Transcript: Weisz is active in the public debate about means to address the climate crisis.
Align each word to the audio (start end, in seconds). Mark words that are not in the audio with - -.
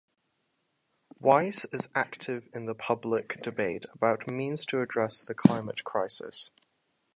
Weisz 1.21 1.71
is 1.71 1.89
active 1.93 2.49
in 2.55 2.65
the 2.65 2.73
public 2.73 3.39
debate 3.43 3.85
about 3.93 4.25
means 4.27 4.65
to 4.65 4.81
address 4.81 5.21
the 5.21 5.35
climate 5.35 5.83
crisis. 5.83 6.49